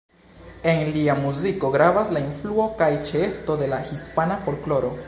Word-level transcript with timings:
En 0.71 0.79
lia 0.95 1.15
muziko 1.19 1.71
gravas 1.75 2.09
la 2.17 2.25
influo 2.29 2.67
kaj 2.81 2.91
ĉeesto 3.11 3.61
de 3.63 3.71
la 3.77 3.85
hispana 3.93 4.45
folkloro. 4.49 4.95